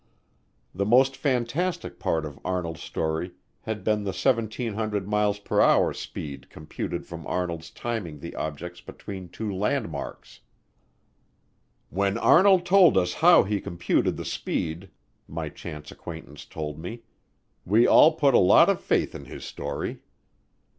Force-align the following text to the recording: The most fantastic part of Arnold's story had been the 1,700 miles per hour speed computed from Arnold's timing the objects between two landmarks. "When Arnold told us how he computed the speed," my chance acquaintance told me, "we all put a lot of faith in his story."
The 0.73 0.83
most 0.83 1.15
fantastic 1.15 1.99
part 1.99 2.25
of 2.25 2.39
Arnold's 2.43 2.81
story 2.81 3.33
had 3.65 3.83
been 3.83 4.01
the 4.03 4.07
1,700 4.09 5.07
miles 5.07 5.37
per 5.37 5.61
hour 5.61 5.93
speed 5.93 6.49
computed 6.49 7.05
from 7.05 7.27
Arnold's 7.27 7.69
timing 7.69 8.17
the 8.17 8.33
objects 8.33 8.81
between 8.81 9.29
two 9.29 9.53
landmarks. 9.53 10.39
"When 11.91 12.17
Arnold 12.17 12.65
told 12.65 12.97
us 12.97 13.13
how 13.13 13.43
he 13.43 13.61
computed 13.61 14.17
the 14.17 14.25
speed," 14.25 14.89
my 15.27 15.49
chance 15.49 15.91
acquaintance 15.91 16.45
told 16.45 16.79
me, 16.79 17.03
"we 17.63 17.85
all 17.85 18.13
put 18.15 18.33
a 18.33 18.39
lot 18.39 18.69
of 18.71 18.81
faith 18.81 19.13
in 19.13 19.25
his 19.25 19.45
story." 19.45 19.99